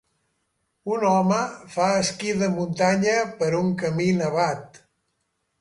[0.93, 1.41] Un home
[1.75, 4.85] fa esquí de muntanya per un camí nevat.